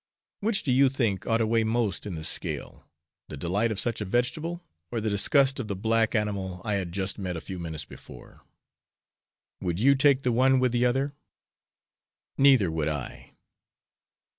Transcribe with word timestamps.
Which 0.39 0.63
do 0.63 0.71
you 0.71 0.89
think 0.89 1.27
ought 1.27 1.37
to 1.37 1.45
weigh 1.45 1.63
most 1.63 2.07
in 2.07 2.15
the 2.15 2.23
scale, 2.23 2.87
the 3.29 3.37
delight 3.37 3.71
of 3.71 3.79
such 3.79 4.01
a 4.01 4.05
vegetable, 4.05 4.59
or 4.89 4.99
the 4.99 5.11
disgust 5.11 5.59
of 5.59 5.67
the 5.67 5.75
black 5.75 6.15
animal 6.15 6.59
I 6.65 6.73
had 6.73 6.91
just 6.91 7.19
met 7.19 7.37
a 7.37 7.39
few 7.39 7.59
minutes 7.59 7.85
before? 7.85 8.41
Would 9.61 9.79
you 9.79 9.93
take 9.93 10.23
the 10.23 10.31
one 10.31 10.59
with 10.59 10.71
the 10.71 10.87
other? 10.87 11.13
Neither 12.35 12.71
would 12.71 12.87
I. 12.87 13.33